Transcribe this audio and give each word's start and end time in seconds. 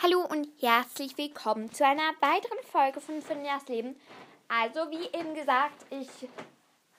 Hallo 0.00 0.20
und 0.30 0.46
herzlich 0.60 1.18
willkommen 1.18 1.72
zu 1.72 1.84
einer 1.84 2.12
weiteren 2.20 2.62
Folge 2.70 3.00
von 3.00 3.20
Finjas 3.20 3.66
Leben. 3.66 3.96
Also, 4.46 4.88
wie 4.92 5.06
eben 5.06 5.34
gesagt, 5.34 5.86
ich 5.90 6.08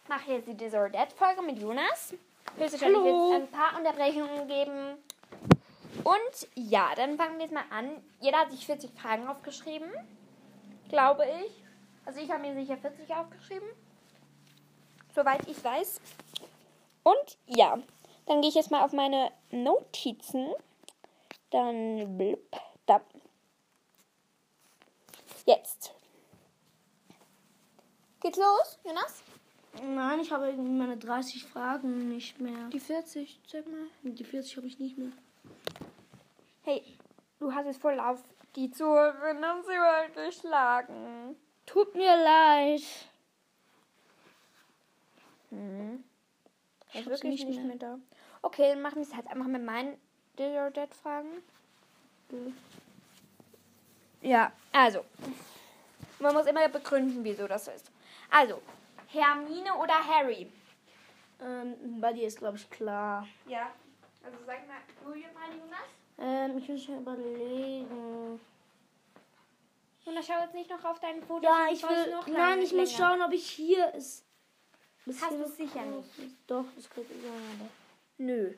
mache 0.10 0.34
jetzt 0.34 0.50
die 0.50 0.58
Desert 0.58 0.94
Dead 0.94 1.08
Folge 1.16 1.42
mit 1.42 1.60
Jonas. 1.60 2.14
Höchstwahrscheinlich 2.58 3.02
wird 3.02 3.16
es 3.16 3.36
ein 3.36 3.52
paar 3.52 3.78
Unterbrechungen 3.78 4.50
geben. 4.50 4.98
Und 6.04 6.48
ja, 6.56 6.90
dann 6.94 7.16
fangen 7.16 7.38
wir 7.38 7.46
jetzt 7.46 7.54
mal 7.54 7.64
an. 7.70 8.04
Jeder 8.20 8.40
hat 8.40 8.52
sich 8.52 8.66
40 8.66 8.92
Fragen 8.92 9.30
aufgeschrieben, 9.30 9.90
glaube 10.90 11.26
ich. 11.46 11.54
Also 12.06 12.20
ich 12.20 12.30
habe 12.30 12.42
mir 12.42 12.54
sicher 12.54 12.76
40 12.76 13.16
aufgeschrieben, 13.16 13.70
soweit 15.16 15.48
ich 15.48 15.64
weiß. 15.64 16.02
Und 17.04 17.38
ja, 17.46 17.80
dann 18.26 18.42
gehe 18.42 18.50
ich 18.50 18.56
jetzt 18.56 18.72
mal 18.72 18.84
auf 18.84 18.92
meine 18.92 19.32
Notizen. 19.52 20.50
Dann 21.50 22.18
blip, 22.18 22.52
da. 22.52 22.69
Jetzt. 25.50 25.96
Geht's 28.22 28.38
los, 28.38 28.78
Jonas? 28.86 29.24
Nein, 29.82 30.20
ich 30.20 30.32
habe 30.32 30.54
meine 30.54 30.96
30 30.96 31.44
Fragen 31.44 32.08
nicht 32.10 32.40
mehr. 32.40 32.70
Die 32.72 32.80
40, 32.80 33.40
sag 33.48 33.66
mal. 33.66 33.88
Die 34.04 34.24
40 34.24 34.58
habe 34.58 34.68
ich 34.68 34.78
nicht 34.78 35.00
mehr. 35.00 35.12
Hey, 36.62 36.84
du 37.40 37.52
hast 37.52 37.66
es 37.66 37.78
voll 37.78 38.00
auf 38.00 38.22
die 38.56 38.70
Zuhörerinnen 38.70 39.64
geschlagen. 40.14 41.36
Tut 41.66 41.96
mir 41.96 42.16
leid. 42.16 42.84
Hm. 45.50 46.04
Ich 46.90 46.96
hab's 46.96 47.08
wirklich 47.08 47.24
nicht 47.24 47.48
nicht 47.48 47.58
mehr. 47.58 47.66
mehr 47.70 47.78
da. 47.78 48.00
Okay, 48.44 48.70
dann 48.70 48.84
machen 48.84 48.98
wir 48.98 49.02
es 49.02 49.16
halt 49.16 49.26
einfach 49.26 49.48
mit 49.48 49.66
meinen 49.66 50.00
Did 50.38 50.76
Dead 50.76 50.94
Fragen. 50.94 51.42
Ja, 54.22 54.52
also. 54.72 55.06
Man 56.20 56.34
muss 56.34 56.46
immer 56.48 56.68
begründen, 56.68 57.24
wieso 57.24 57.48
das 57.48 57.66
so 57.66 57.72
ist. 57.72 57.90
Also, 58.30 58.62
Hermine 59.08 59.74
oder 59.76 59.94
Harry? 60.06 60.52
Ähm, 61.42 62.02
bei 62.02 62.12
dir 62.14 62.28
ist, 62.28 62.38
glaube 62.38 62.58
ich, 62.58 62.70
klar. 62.70 63.26
Ja. 63.48 63.72
Also 64.24 64.38
sag 64.46 64.68
mal, 64.68 64.78
Julian 65.06 65.34
mal, 65.34 65.50
Jonas. 65.50 65.80
Ähm, 66.18 66.58
ich 66.58 66.68
muss 66.68 66.88
mir 66.90 66.98
überlegen. 66.98 68.40
Jonas, 70.06 70.28
schau 70.28 70.42
jetzt 70.42 70.54
nicht 70.54 70.70
noch 70.70 70.84
auf 70.84 71.00
deinen 71.00 71.24
Fotos. 71.24 71.44
Ja, 71.44 71.68
ich 71.72 71.82
will. 71.82 72.12
noch 72.12 72.28
Nein, 72.28 72.62
ich 72.62 72.74
muss 72.74 72.92
länger. 72.92 73.10
schauen, 73.10 73.22
ob 73.22 73.32
ich 73.32 73.50
hier 73.50 73.94
ist. 73.94 74.26
Hast 75.08 75.32
du 75.32 75.48
sicher 75.48 75.84
nicht? 75.86 76.10
Doch, 76.46 76.66
das 76.76 76.90
könnte 76.90 77.14
sein, 77.14 77.60
aber. 77.60 77.70
Nö. 78.18 78.54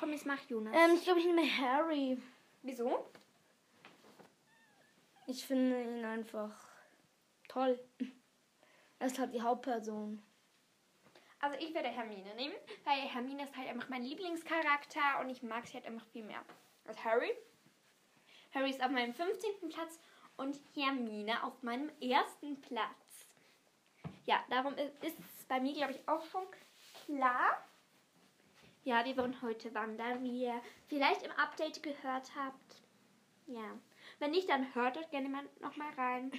Komm, 0.00 0.12
jetzt 0.12 0.24
mach 0.24 0.40
Jonas. 0.48 0.74
Ähm, 0.74 0.94
ich 0.94 1.04
glaube, 1.04 1.20
ich 1.20 1.26
nehme 1.26 1.44
Harry. 1.58 2.16
Wieso? 2.62 3.10
Ich 5.26 5.44
finde 5.44 5.82
ihn 5.82 6.02
einfach 6.06 6.56
toll. 7.48 7.78
Er 8.98 9.06
ist 9.06 9.18
halt 9.18 9.34
die 9.34 9.42
Hauptperson. 9.42 10.22
Also 11.40 11.56
ich 11.60 11.74
werde 11.74 11.88
Hermine 11.88 12.34
nehmen, 12.34 12.54
weil 12.84 13.00
Hermine 13.00 13.44
ist 13.44 13.54
halt 13.54 13.68
einfach 13.68 13.90
mein 13.90 14.02
Lieblingscharakter 14.02 15.20
und 15.20 15.28
ich 15.28 15.42
mag 15.42 15.66
sie 15.66 15.74
halt 15.74 15.84
einfach 15.84 16.06
viel 16.06 16.24
mehr 16.24 16.42
als 16.86 17.04
Harry. 17.04 17.32
Harry 18.54 18.70
ist 18.70 18.82
auf 18.82 18.90
meinem 18.90 19.12
15. 19.12 19.68
Platz 19.68 19.98
und 20.38 20.58
Hermine 20.74 21.44
auf 21.44 21.62
meinem 21.62 21.90
ersten 22.00 22.58
Platz. 22.62 23.28
Ja, 24.24 24.42
darum 24.48 24.74
ist 24.76 25.04
ist 25.04 25.18
es 25.18 25.44
bei 25.44 25.60
mir, 25.60 25.74
glaube 25.74 25.92
ich, 25.92 26.08
auch 26.08 26.24
schon 26.24 26.46
klar. 27.04 27.62
Ja, 28.84 29.04
wir 29.04 29.16
wollen 29.16 29.40
heute 29.42 29.72
wandern, 29.74 30.22
wie 30.22 30.44
ihr 30.44 30.60
vielleicht 30.88 31.22
im 31.22 31.32
Update 31.32 31.82
gehört 31.82 32.30
habt. 32.36 32.82
Ja. 33.46 33.78
Wenn 34.18 34.30
nicht, 34.30 34.48
dann 34.48 34.74
hört 34.74 34.96
euch 34.96 35.10
gerne 35.10 35.28
mal 35.28 35.44
nochmal 35.60 35.92
rein. 35.96 36.32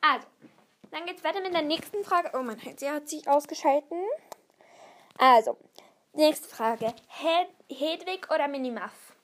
Also, 0.00 0.26
dann 0.90 1.06
geht's 1.06 1.24
weiter 1.24 1.40
mit 1.40 1.52
der 1.54 1.62
nächsten 1.62 2.04
Frage. 2.04 2.30
Oh 2.34 2.42
mein 2.42 2.58
Gott, 2.58 2.78
sie 2.78 2.90
hat 2.90 3.08
sich 3.08 3.26
ausgeschalten. 3.28 3.98
Also, 5.18 5.56
nächste 6.12 6.48
Frage. 6.48 6.94
Hed 7.08 7.48
Hedwig 7.68 8.30
oder 8.32 8.46
Minimuff? 8.48 9.16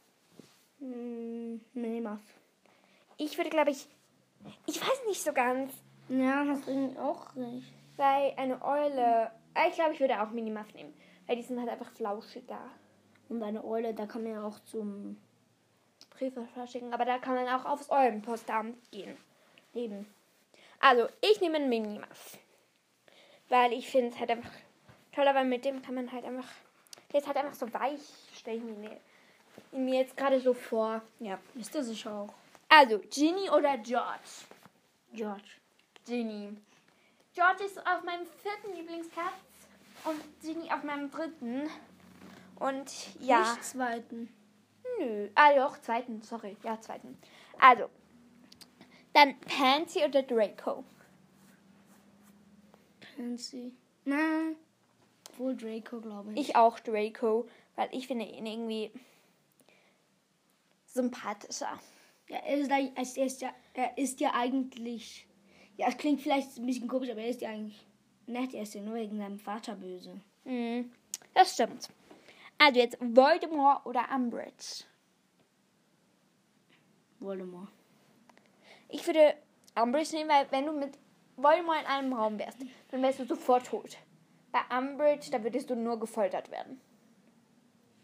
Hm, 0.81 1.61
nee, 1.75 2.01
Muff. 2.01 2.21
Ich 3.19 3.37
würde, 3.37 3.51
glaube 3.51 3.71
ich, 3.71 3.87
ich 4.67 4.81
weiß 4.81 5.03
nicht 5.07 5.23
so 5.23 5.33
ganz, 5.33 5.73
Ja, 6.09 6.45
hast 6.49 6.67
du 6.67 6.73
irgendwie 6.73 6.99
auch 6.99 7.37
recht. 7.37 7.73
weil 7.97 8.35
eine 8.37 8.61
Eule, 8.65 9.31
äh, 9.55 9.69
ich 9.69 9.75
glaube, 9.77 9.93
ich 9.93 10.01
würde 10.01 10.21
auch 10.21 10.31
Minimuff 10.31 10.73
nehmen, 10.75 10.93
weil 11.33 11.37
die 11.37 11.45
sind 11.45 11.59
halt 11.59 11.71
einfach 11.71 11.91
flauschiger. 11.93 12.61
Und 13.31 13.43
eine 13.43 13.65
Eule, 13.65 13.95
da 13.95 14.05
kann 14.05 14.23
man 14.23 14.33
ja 14.33 14.45
auch 14.45 14.59
zum 14.67 15.17
Briefe 16.11 16.47
verschicken, 16.53 16.93
aber 16.93 17.07
da 17.07 17.17
kann 17.17 17.37
man 17.37 17.49
auch 17.49 17.65
aufs 17.65 17.91
Eulenpostamt 17.91 18.77
gehen. 18.91 19.17
Leben. 19.73 20.07
Also, 20.79 21.09
ich 21.23 21.41
nehme 21.41 21.57
einen 21.57 21.71
Minimuff. 21.71 22.37
Weil 23.49 23.73
ich 23.73 23.91
finde 23.91 24.09
es 24.09 24.21
halt 24.21 24.31
einfach 24.31 24.51
toller, 25.11 25.35
weil 25.35 25.47
mit 25.47 25.65
dem 25.65 25.81
kann 25.81 25.95
man 25.95 26.13
halt 26.13 26.27
einfach. 26.27 26.51
Der 27.11 27.21
ist 27.21 27.27
halt 27.27 27.39
einfach 27.39 27.55
so 27.55 27.73
weich, 27.73 28.03
stelle 28.35 28.59
ich 28.59 28.63
mir, 28.63 29.01
ihn 29.73 29.87
mir 29.87 30.01
jetzt 30.01 30.15
gerade 30.19 30.39
so 30.39 30.53
vor. 30.53 31.01
Ja. 31.19 31.39
Ist 31.55 31.75
das 31.75 31.87
sicher 31.87 32.13
auch. 32.13 32.35
Also, 32.69 32.99
Ginny 33.11 33.49
oder 33.49 33.79
George? 33.79 34.45
George. 35.15 35.49
Ginny. 36.05 36.55
George 37.35 37.65
ist 37.65 37.79
auf 37.79 38.03
meinem 38.05 38.27
vierten 38.27 38.77
Lieblingsplatz 38.77 39.33
und 40.05 40.41
Ginny 40.43 40.71
auf 40.71 40.83
meinem 40.83 41.11
dritten. 41.11 41.69
Und 42.57 42.91
ja. 43.21 43.41
Nicht 43.41 43.65
zweiten. 43.65 44.29
Nö. 44.99 45.29
Ah, 45.35 45.55
doch, 45.55 45.81
zweiten, 45.81 46.23
sorry. 46.23 46.57
Ja, 46.63 46.81
zweiten. 46.81 47.19
Also. 47.59 47.89
Dann 49.13 49.39
Pansy 49.41 50.05
oder 50.05 50.23
Draco? 50.23 50.85
Pansy. 53.17 53.73
Na. 54.05 54.53
Wohl 55.37 55.57
Draco, 55.57 56.01
glaube 56.01 56.33
ich. 56.33 56.41
Ich 56.49 56.57
auch 56.57 56.79
Draco, 56.81 57.49
weil 57.77 57.89
ich 57.93 58.07
finde 58.07 58.25
ihn 58.27 58.47
irgendwie 58.47 58.91
sympathischer. 60.87 61.79
Ja, 62.29 62.39
er 62.39 62.59
ist, 62.97 63.17
er 63.17 63.27
ist 63.27 63.41
ja, 63.41 63.51
er 63.75 63.97
ist 63.99 64.21
ja 64.21 64.35
eigentlich. 64.35 65.27
Ja, 65.77 65.89
es 65.89 65.97
klingt 65.97 66.21
vielleicht 66.21 66.57
ein 66.57 66.67
bisschen 66.67 66.89
komisch, 66.89 67.11
aber 67.11 67.21
er 67.21 67.29
ist 67.29 67.41
ja 67.41 67.51
eigentlich 67.51 67.85
Er 68.27 68.63
ist 68.63 68.75
ja 68.75 68.81
nur 68.81 68.95
wegen 68.95 69.19
seinem 69.19 69.39
Vater 69.39 69.75
böse. 69.75 70.21
Mhm, 70.45 70.91
das 71.35 71.55
stimmt. 71.55 71.89
Also 72.59 72.79
jetzt 72.81 72.97
Voldemort 73.01 73.85
oder 73.87 74.05
Umbridge? 74.15 74.85
Voldemort. 77.21 77.69
Ich 78.89 79.07
würde 79.07 79.35
Umbridge 79.81 80.15
nehmen, 80.17 80.31
weil 80.31 80.47
wenn 80.51 80.67
du 80.67 80.73
mit 80.73 80.99
Voldemort 81.37 81.81
in 81.81 81.87
einem 81.87 82.13
Raum 82.13 82.39
wärst, 82.39 82.59
dann 82.91 83.03
wärst 83.03 83.21
du 83.21 83.25
sofort 83.25 83.67
tot. 83.67 83.97
Bei 84.51 84.61
Umbridge, 84.77 85.31
da 85.31 85.43
würdest 85.43 85.71
du 85.71 85.75
nur 85.77 85.99
gefoltert 85.99 86.51
werden. 86.51 86.81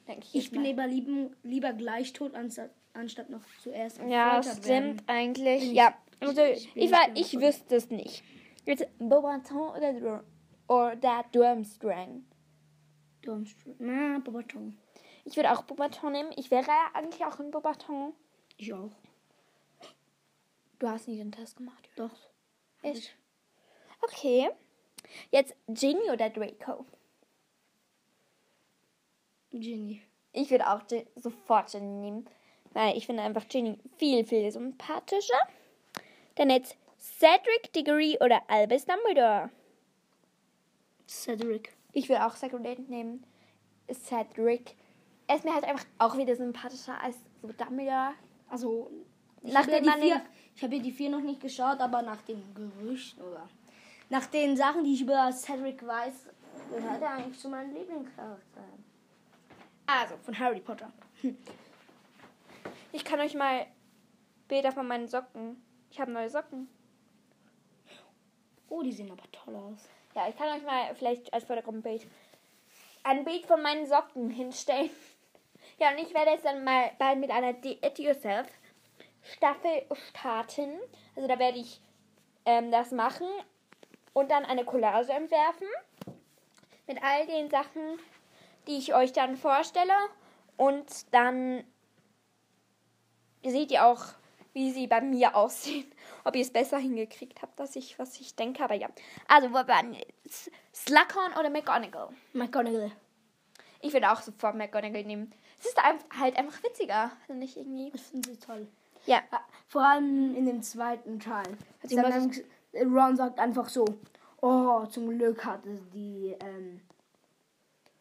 Denke 0.06 0.26
ich. 0.26 0.34
Ich 0.34 0.50
bin 0.50 0.62
lieber, 0.62 0.86
lieben, 0.86 1.36
lieber 1.42 1.72
gleich 1.74 2.12
tot, 2.14 2.34
anstatt, 2.34 2.70
anstatt 2.94 3.28
noch 3.28 3.42
zuerst 3.62 3.98
Ja, 3.98 4.38
gefoltert 4.38 4.64
stimmt 4.64 4.66
werden. 4.66 5.02
eigentlich. 5.08 5.62
Ich- 5.64 5.72
ja, 5.72 5.94
also 6.20 6.42
ich 6.42 6.74
ich, 6.74 6.90
war, 6.90 7.06
ich 7.14 7.32
voll. 7.32 7.42
wüsste 7.42 7.76
es 7.76 7.90
nicht. 7.90 8.22
Jetzt 8.68 8.86
Beauxbaton 8.98 9.70
oder, 9.70 9.92
Dur 9.94 10.24
oder 10.68 11.24
Durmstrang. 11.32 12.26
Durmstrang. 13.22 13.76
Na, 13.78 14.18
Bobaton. 14.18 14.76
Ich 15.24 15.36
würde 15.36 15.52
auch 15.52 15.62
Beauxbaton 15.62 16.12
nehmen. 16.12 16.32
Ich 16.36 16.50
wäre 16.50 16.66
ja 16.66 16.90
eigentlich 16.92 17.24
auch 17.24 17.40
in 17.40 17.50
Beauxbaton. 17.50 18.12
Ich 18.58 18.74
auch. 18.74 18.90
Du 20.78 20.86
hast 20.86 21.08
nie 21.08 21.16
den 21.16 21.32
Test 21.32 21.56
gemacht. 21.56 21.88
Doch. 21.96 22.10
Echt? 22.82 23.16
Okay. 24.02 24.50
Jetzt 25.30 25.56
Ginny 25.68 26.10
oder 26.10 26.28
Draco? 26.28 26.84
Ginny. 29.50 30.02
Ich 30.34 30.50
würde 30.50 30.70
auch 30.70 30.86
Gin 30.86 31.06
sofort 31.16 31.72
Ginny 31.72 31.86
nehmen. 31.86 32.28
Weil 32.74 32.98
ich 32.98 33.06
finde 33.06 33.22
einfach 33.22 33.48
Ginny 33.48 33.78
viel, 33.96 34.26
viel 34.26 34.52
sympathischer. 34.52 35.40
Dann 36.34 36.50
jetzt 36.50 36.76
Cedric 36.98 37.72
Diggory 37.74 38.18
oder 38.20 38.42
Albus 38.48 38.84
Dumbledore. 38.84 39.50
Cedric. 41.08 41.76
Ich 41.92 42.08
will 42.08 42.16
auch 42.16 42.36
Cedric 42.36 42.88
nehmen. 42.88 43.24
Cedric. 43.92 44.76
Er 45.26 45.36
ist 45.36 45.44
mir 45.44 45.54
halt 45.54 45.64
einfach 45.64 45.84
auch 45.98 46.16
wieder 46.16 46.34
sympathischer 46.34 47.00
als 47.00 47.16
so 47.40 47.48
Dumbledore. 47.52 48.14
Also, 48.48 48.90
ich 49.42 49.52
Nach 49.52 49.62
habe 49.62 49.84
ja 49.84 49.92
vier, 49.92 50.22
ich 50.56 50.62
habe 50.62 50.76
ja 50.76 50.82
die 50.82 50.92
vier 50.92 51.10
noch 51.10 51.20
nicht 51.20 51.40
geschaut, 51.40 51.80
aber 51.80 52.02
nach 52.02 52.20
den 52.22 52.42
Gerüchten 52.54 53.22
oder 53.22 53.48
nach 54.10 54.26
den 54.26 54.56
Sachen, 54.56 54.84
die 54.84 54.94
ich 54.94 55.02
über 55.02 55.30
Cedric 55.32 55.86
weiß, 55.86 56.26
gehört 56.70 57.02
er 57.02 57.10
eigentlich 57.10 57.38
zu 57.38 57.48
meinen 57.48 57.74
Lieblingscharakteren. 57.74 58.84
Also, 59.86 60.16
Von 60.18 60.38
Harry 60.38 60.60
Potter. 60.60 60.90
ich 62.92 63.04
kann 63.04 63.20
euch 63.20 63.34
mal 63.34 63.66
Bilder 64.48 64.72
von 64.72 64.86
meinen 64.86 65.08
Socken. 65.08 65.62
Ich 65.90 66.00
habe 66.00 66.10
neue 66.10 66.28
Socken. 66.28 66.68
Oh, 68.68 68.82
die 68.82 68.92
sehen 68.92 69.10
aber 69.10 69.30
toll 69.32 69.56
aus. 69.56 69.88
Ja, 70.14 70.28
ich 70.28 70.36
kann 70.36 70.56
euch 70.56 70.64
mal 70.64 70.94
vielleicht 70.94 71.32
als 71.32 71.44
Vordergrundbild 71.44 72.06
ein 73.04 73.24
Bild 73.24 73.46
von 73.46 73.62
meinen 73.62 73.86
Socken 73.86 74.30
hinstellen. 74.30 74.90
Ja, 75.80 75.92
und 75.92 75.98
ich 75.98 76.12
werde 76.12 76.32
jetzt 76.32 76.44
dann 76.44 76.64
mal 76.64 76.90
bald 76.98 77.20
mit 77.20 77.30
einer 77.30 77.52
Do 77.52 77.68
It 77.68 78.00
Yourself 78.00 78.48
Staffel 79.22 79.86
starten. 80.08 80.72
Also 81.14 81.28
da 81.28 81.38
werde 81.38 81.58
ich 81.58 81.80
ähm, 82.44 82.72
das 82.72 82.90
machen 82.90 83.28
und 84.12 84.30
dann 84.30 84.44
eine 84.44 84.64
Collage 84.64 85.12
entwerfen 85.12 85.68
mit 86.88 87.00
all 87.02 87.26
den 87.26 87.48
Sachen, 87.48 88.00
die 88.66 88.78
ich 88.78 88.94
euch 88.94 89.12
dann 89.12 89.36
vorstelle. 89.36 89.92
Und 90.56 91.14
dann 91.14 91.62
seht 93.44 93.70
ihr 93.70 93.86
auch, 93.86 94.02
wie 94.58 94.72
sie 94.72 94.88
bei 94.88 95.00
mir 95.00 95.34
aussehen. 95.42 95.86
Ob 96.24 96.34
ihr 96.34 96.42
es 96.42 96.52
besser 96.52 96.78
hingekriegt 96.78 97.40
habt, 97.40 97.58
dass 97.58 97.76
ich, 97.76 97.98
was 97.98 98.20
ich 98.20 98.34
denke. 98.34 98.64
Aber 98.64 98.74
ja. 98.74 98.88
Also, 99.28 99.50
wo 99.50 99.54
waren 99.54 99.96
Slughorn 100.74 101.32
oder 101.38 101.48
McGonagall? 101.48 102.08
McGonagall. 102.32 102.90
Ich 103.80 103.92
würde 103.92 104.10
auch 104.10 104.20
sofort 104.20 104.56
McGonagall 104.56 105.04
nehmen. 105.04 105.32
Es 105.60 105.66
ist 105.66 105.78
halt 106.18 106.36
einfach 106.36 106.62
witziger, 106.62 107.12
finde 107.26 107.44
ich 107.44 107.56
irgendwie. 107.56 107.92
Ich 107.94 108.02
finde 108.02 108.30
sie 108.30 108.36
toll. 108.36 108.66
Ja. 109.06 109.22
Ja, 109.32 109.40
Vor 109.68 109.86
allem 109.86 110.34
in 110.34 110.44
dem 110.44 110.62
zweiten 110.62 111.20
Teil. 111.20 111.56
Ron 112.74 113.16
sagt 113.16 113.38
einfach 113.38 113.68
so, 113.68 113.84
oh, 114.40 114.84
zum 114.86 115.08
Glück 115.16 115.44
hatte 115.44 115.80
die, 115.94 116.36
ähm, 116.40 116.80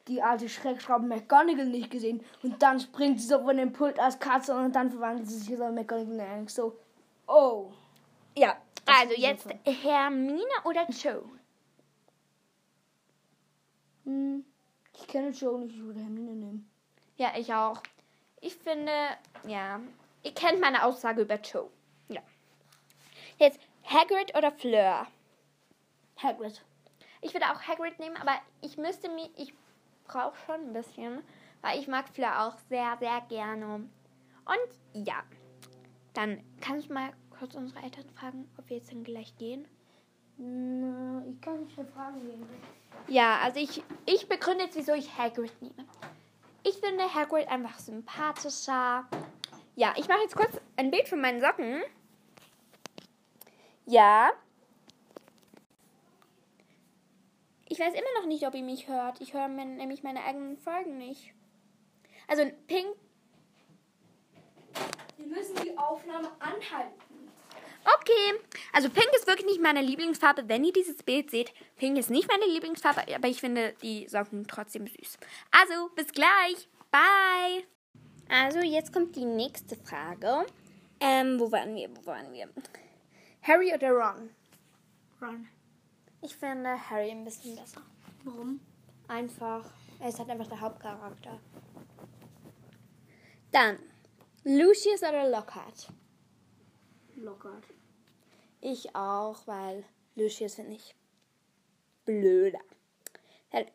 die 0.08 0.22
alte 0.22 0.50
Schreckschraube 0.50 1.06
McGonagall 1.06 1.66
nicht 1.66 1.92
gesehen. 1.92 2.24
Und 2.44 2.62
dann 2.62 2.80
springt 2.80 3.22
sie 3.22 3.28
so 3.28 3.40
von 3.40 3.58
dem 3.58 3.74
Pult 3.74 4.00
als 4.00 4.20
Katze 4.20 4.56
und 4.56 4.76
dann 4.76 4.92
verwandelt 4.92 5.28
sie 5.28 5.38
sich 5.38 5.52
in 5.52 5.60
McGonagall 5.60 6.12
und 6.12 6.18
denkt 6.18 6.52
so, 6.52 6.78
oh. 7.28 7.72
Ja. 8.36 8.58
Also 8.86 9.14
jetzt. 9.16 9.48
Hermine 9.66 10.44
oder 10.64 10.88
Joe? 10.90 11.24
Hm, 14.06 14.46
ich 14.94 15.08
kenne 15.08 15.30
Joe 15.30 15.60
nicht, 15.60 15.76
ich 15.76 15.84
würde 15.84 16.00
Hermine 16.00 16.32
nehmen. 16.32 16.70
Ja, 17.18 17.34
ich 17.36 17.54
auch. 17.54 17.82
Ich 18.40 18.56
finde, 18.56 18.94
ja. 19.46 19.82
Ihr 20.24 20.34
kennt 20.34 20.62
meine 20.62 20.86
Aussage 20.86 21.22
über 21.22 21.40
Joe. 21.40 21.70
Ja. 22.08 22.22
Jetzt 23.38 23.60
Hagrid 23.86 24.36
oder 24.38 24.52
Fleur? 24.52 25.08
Hagrid. 26.22 26.64
Ich 27.22 27.34
würde 27.34 27.48
auch 27.52 27.62
Hagrid 27.62 28.00
nehmen, 28.00 28.18
aber 28.18 28.34
ich 28.62 28.78
müsste 28.78 29.10
mir, 29.10 29.30
ich 29.36 29.54
brauche 30.08 30.36
schon 30.46 30.56
ein 30.56 30.74
bisschen, 30.74 31.22
weil 31.62 31.80
ich 31.80 31.88
mag 31.88 32.08
Fleur 32.10 32.48
auch 32.48 32.58
sehr, 32.70 32.98
sehr 33.00 33.22
gerne. 33.30 33.76
Und 34.46 35.06
ja, 35.08 35.24
dann 36.14 36.44
kannst 36.62 36.90
du 36.90 36.94
mal 36.94 37.12
kurz 37.38 37.56
unsere 37.56 37.84
Eltern 37.84 38.10
fragen, 38.16 38.50
ob 38.58 38.70
wir 38.70 38.78
jetzt 38.78 38.92
dann 38.92 39.04
gleich 39.04 39.36
gehen. 39.38 39.68
Ich 40.38 41.42
kann 41.42 41.64
nicht 41.64 41.78
mehr 41.78 41.86
fragen 41.88 42.22
gehen. 42.22 42.46
Ja, 43.08 43.40
also 43.40 43.60
ich, 43.60 43.84
ich 44.06 44.28
begründe 44.30 44.66
jetzt, 44.66 44.76
wieso 44.76 44.94
ich 44.94 45.18
Hagrid 45.18 45.62
nehme. 45.62 45.86
Ich 46.64 46.78
finde 46.78 47.14
Hagrid 47.14 47.48
einfach 47.48 47.80
sympathischer. 47.80 49.08
Ja, 49.76 49.94
ich 49.98 50.08
mache 50.08 50.22
jetzt 50.22 50.36
kurz 50.36 50.60
ein 50.76 50.92
Bild 50.92 51.08
von 51.08 51.22
meinen 51.22 51.40
Socken. 51.40 51.82
Ja. 53.86 54.32
Ich 57.78 57.84
weiß 57.84 57.94
immer 57.94 58.20
noch 58.20 58.26
nicht, 58.26 58.44
ob 58.48 58.56
ihr 58.56 58.64
mich 58.64 58.88
hört. 58.88 59.22
Ich 59.22 59.36
höre 59.36 59.48
nämlich 59.48 60.02
meine 60.02 60.24
eigenen 60.24 60.58
Folgen 60.58 60.98
nicht. 60.98 61.32
Also 62.28 62.42
Pink. 62.66 62.88
Wir 65.16 65.28
müssen 65.28 65.56
die 65.64 65.78
Aufnahme 65.78 66.32
anhalten. 66.40 67.30
Okay. 67.84 68.34
Also 68.74 68.90
Pink 68.90 69.10
ist 69.16 69.28
wirklich 69.28 69.46
nicht 69.46 69.62
meine 69.62 69.84
Lieblingsfarbe. 69.84 70.50
Wenn 70.50 70.64
ihr 70.64 70.74
dieses 70.74 71.04
Bild 71.04 71.30
seht, 71.30 71.54
Pink 71.76 72.00
ist 72.00 72.10
nicht 72.10 72.28
meine 72.28 72.52
Lieblingsfarbe, 72.52 73.04
aber 73.16 73.28
ich 73.28 73.42
finde 73.42 73.76
die 73.84 74.08
Socken 74.08 74.48
trotzdem 74.48 74.88
süß. 74.88 75.20
Also, 75.52 75.90
bis 75.96 76.08
gleich. 76.08 76.68
Bye. 76.90 77.64
Also, 78.28 78.58
jetzt 78.58 78.92
kommt 78.92 79.16
die 79.16 79.26
nächste 79.26 79.76
Frage. 79.76 80.48
Ähm, 81.00 81.40
wo 81.40 81.52
waren 81.52 81.76
wir? 81.76 81.96
Wo 81.96 82.08
waren 82.08 82.34
wir? 82.34 82.50
Harry 83.44 83.72
oder 83.72 83.92
Ron? 83.92 84.32
Ron. 85.22 85.48
Ich 86.28 86.36
finde 86.36 86.78
Harry 86.90 87.10
ein 87.10 87.24
bisschen 87.24 87.56
besser. 87.56 87.82
Warum? 88.26 88.60
Einfach. 89.08 89.64
Er 90.02 90.10
ist 90.10 90.20
halt 90.20 90.30
einfach 90.30 90.48
der 90.48 90.60
Hauptcharakter. 90.60 91.40
Dann. 93.54 93.80
Lucius 94.44 95.04
oder 95.04 95.30
Lockhart? 95.30 95.88
Lockhart. 97.16 97.64
Ich 98.60 98.94
auch, 98.94 99.48
weil 99.48 99.86
Lucius 100.16 100.56
finde 100.56 100.74
ich 100.74 100.98
blöder. 102.04 102.60
Dann 103.52 103.68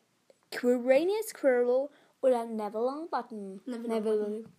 Quirinius 0.51 1.33
Quirrell 1.33 1.89
oder 2.21 2.45
Neville 2.45 2.83
Longbottom. 2.83 3.61
Neville 3.65 3.87
Longbottom. 3.87 4.53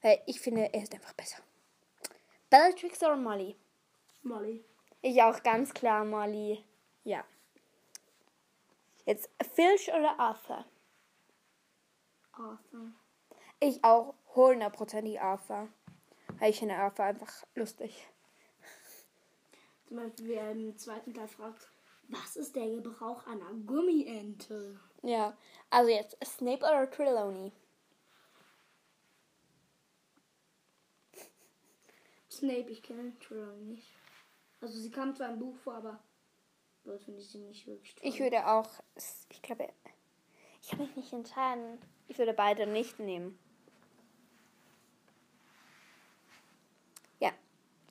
Weil 0.00 0.22
ich 0.26 0.40
finde, 0.40 0.72
er 0.72 0.80
ist 0.80 0.94
einfach 0.94 1.14
besser. 1.14 1.42
Bellatrix 2.50 3.02
oder 3.02 3.16
Molly? 3.16 3.56
Molly. 4.22 4.64
Ich 5.02 5.20
auch 5.20 5.42
ganz 5.42 5.74
klar 5.74 6.04
Molly. 6.04 6.64
Ja. 7.06 7.24
Jetzt 9.04 9.30
Filch 9.54 9.88
oder 9.94 10.18
Arthur? 10.18 10.64
Arthur. 12.32 12.92
Ich 13.60 13.84
auch 13.84 14.14
hundertprozentig 14.34 15.20
Arthur. 15.20 15.68
Weil 16.40 16.50
ich 16.50 16.58
finde 16.58 16.74
Arthur 16.74 17.04
einfach 17.04 17.32
lustig. 17.54 18.08
Zum 19.86 19.98
Beispiel, 19.98 20.28
wer 20.30 20.50
im 20.50 20.76
zweiten 20.76 21.14
Teil 21.14 21.28
fragt, 21.28 21.70
was 22.08 22.34
ist 22.34 22.56
der 22.56 22.68
Gebrauch 22.68 23.24
einer 23.28 23.52
Gummiente? 23.54 24.80
Ja. 25.02 25.36
Also 25.70 25.90
jetzt 25.90 26.16
Snape 26.24 26.66
oder 26.66 26.90
Trelawney? 26.90 27.52
Snape, 32.28 32.68
ich 32.68 32.82
kenne 32.82 33.16
Trelawney 33.20 33.62
nicht. 33.62 33.94
Also 34.60 34.80
sie 34.80 34.90
kam 34.90 35.14
zwar 35.14 35.30
im 35.30 35.38
Buch 35.38 35.56
vor, 35.58 35.74
aber 35.74 36.00
dort 36.86 37.02
finde 37.02 37.20
ich 37.20 37.28
sie 37.28 37.38
nicht 37.38 37.66
wirklich 37.66 37.94
toll. 37.94 38.08
Ich 38.08 38.20
würde 38.20 38.46
auch, 38.46 38.68
ich 39.30 39.42
glaube, 39.42 39.68
ich 40.62 40.68
kann 40.68 40.80
mich 40.80 40.96
nicht 40.96 41.12
entscheiden. 41.12 41.78
Ich 42.08 42.18
würde 42.18 42.32
beide 42.32 42.66
nicht 42.66 42.98
nehmen. 42.98 43.38
Ja, 47.18 47.32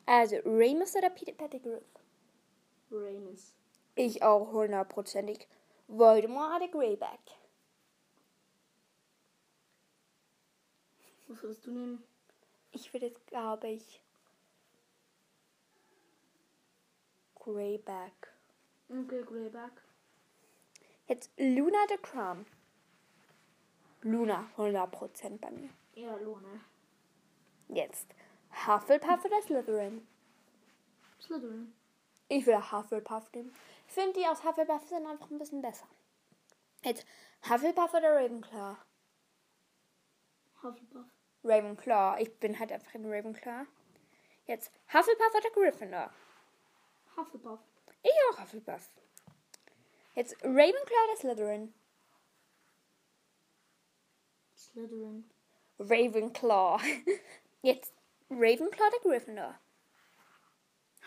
also 0.06 0.38
Remus 0.38 0.96
oder 0.96 1.10
Peter 1.10 1.34
Pettigrew? 1.34 1.80
Remus. 2.92 3.54
Ich 3.96 4.24
auch 4.24 4.52
hundertprozentig. 4.52 5.48
Voldemort 5.88 6.62
oder 6.62 6.68
Greyback? 6.70 7.20
Was 11.28 11.42
würdest 11.42 11.66
du 11.66 11.72
nehmen? 11.72 12.04
Ich 12.72 12.94
würde 12.94 13.08
jetzt, 13.08 13.26
glaube 13.28 13.68
ich, 13.68 14.02
Greyback. 17.36 18.35
Okay, 18.90 19.24
Greyback. 19.24 19.72
Jetzt 21.08 21.32
Luna 21.38 21.78
oder 21.86 21.98
Crumb? 21.98 22.48
Luna, 24.02 24.50
100% 24.58 25.40
bei 25.40 25.52
mir. 25.52 25.70
Ja, 25.96 26.16
Luna. 26.18 26.62
Jetzt 27.70 28.08
Hufflepuff 28.68 29.26
oder 29.26 29.42
Slytherin? 29.42 30.08
Slytherin. 31.20 31.74
Ich 32.28 32.46
würde 32.46 32.72
Hufflepuff 32.72 33.32
nehmen. 33.34 33.56
Ich 33.88 33.94
finde, 33.94 34.20
die 34.20 34.28
aus 34.28 34.44
Hufflepuff 34.44 34.88
sind 34.88 35.06
einfach 35.06 35.30
ein 35.30 35.40
bisschen 35.40 35.62
besser. 35.62 35.88
Jetzt 36.84 37.06
Hufflepuff 37.50 37.94
oder 37.94 38.16
Ravenclaw? 38.16 38.78
Hufflepuff. 40.62 41.06
Ravenclaw. 41.44 42.22
Ich 42.22 42.40
bin 42.40 42.60
halt 42.60 42.72
einfach 42.72 42.94
ein 42.94 43.12
Ravenclaw. 43.12 43.66
Jetzt 44.46 44.72
Hufflepuff 44.94 45.34
oder 45.36 45.50
Gryffindor? 45.52 46.12
Hufflepuff. 47.18 47.60
Ich 48.06 48.12
auch 48.30 48.40
Hufflepuff. 48.40 48.88
Jetzt 50.14 50.36
Ravenclaw 50.44 51.04
oder 51.08 51.18
Slytherin? 51.18 51.74
Slytherin. 54.56 55.30
Ravenclaw. 55.80 56.80
Jetzt 57.64 57.94
Ravenclaw 58.30 58.88
oder 58.90 59.00
Gryffindor? 59.02 59.60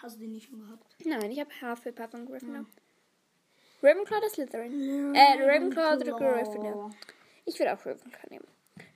Hast 0.02 0.16
du 0.16 0.20
den 0.20 0.32
nicht 0.32 0.48
schon 0.48 0.58
gehabt? 0.58 0.96
Nein, 1.04 1.30
ich 1.30 1.38
habe 1.38 1.50
Hufflepuff 1.62 2.14
und 2.14 2.26
Gryffindor. 2.26 2.66
Ravenclaw 3.80 4.18
oder 4.18 4.30
Slytherin? 4.30 5.14
Äh, 5.14 5.44
Ravenclaw 5.44 5.96
oder 5.98 6.18
Gryffindor? 6.18 6.90
Ich 7.44 7.58
würde 7.60 7.74
auch 7.74 7.86
Ravenclaw 7.86 8.28
nehmen. 8.28 8.48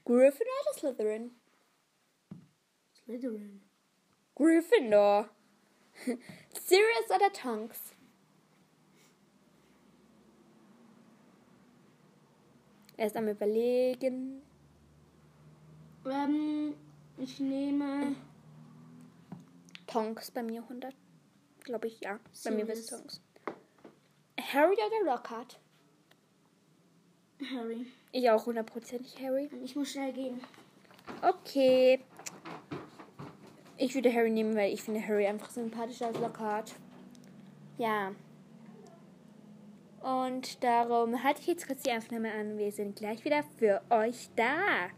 Gryffindor 0.04 0.54
oder 0.64 0.75
Slytherin? 0.75 1.37
Slytherin. 3.04 3.62
Gryffindor. 4.35 5.30
Sirius 6.06 7.11
oder 7.14 7.32
Tonks? 7.32 7.94
Erst 12.96 13.16
am 13.16 13.28
überlegen. 13.28 14.42
Ähm, 16.06 16.75
ich 17.18 17.40
nehme 17.40 18.14
Tonks 19.87 20.30
bei 20.30 20.42
mir 20.42 20.62
100. 20.62 20.94
Glaube 21.64 21.88
ich, 21.88 22.00
ja. 22.00 22.18
Bei 22.44 22.50
mir 22.50 22.66
Sirius. 22.66 22.87
Tonks. 22.87 23.20
Harry 24.52 24.75
oder 24.75 25.12
Lockhart? 25.12 25.58
Harry. 27.50 27.87
Ich 28.12 28.28
auch 28.30 28.46
hundertprozentig 28.46 29.20
Harry. 29.20 29.50
Ich 29.64 29.75
muss 29.75 29.90
schnell 29.90 30.12
gehen. 30.12 30.40
Okay. 31.22 32.00
Ich 33.84 33.96
würde 33.96 34.14
Harry 34.14 34.30
nehmen, 34.30 34.54
weil 34.54 34.72
ich 34.72 34.80
finde 34.80 35.04
Harry 35.04 35.26
einfach 35.26 35.50
sympathischer 35.50 36.06
als 36.06 36.20
Lockhart. 36.20 36.72
Ja. 37.78 38.12
Und 40.00 40.62
darum 40.62 41.24
halte 41.24 41.40
ich 41.40 41.48
jetzt 41.48 41.66
kurz 41.66 41.82
die 41.82 41.90
Aufnahme 41.90 42.30
an. 42.30 42.58
Wir 42.58 42.70
sind 42.70 42.94
gleich 42.94 43.24
wieder 43.24 43.42
für 43.58 43.82
euch 43.90 44.30
da. 44.36 44.92